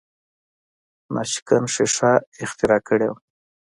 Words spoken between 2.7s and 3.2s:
کړې وه.